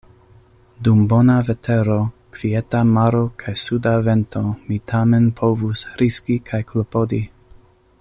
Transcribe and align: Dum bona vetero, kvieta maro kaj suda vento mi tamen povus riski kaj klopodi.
Dum 0.85 1.01
bona 1.11 1.35
vetero, 1.49 1.97
kvieta 2.37 2.81
maro 2.95 3.21
kaj 3.43 3.55
suda 3.67 3.95
vento 4.09 4.43
mi 4.65 4.81
tamen 4.93 5.31
povus 5.43 5.89
riski 6.03 6.43
kaj 6.51 6.67
klopodi. 6.73 7.25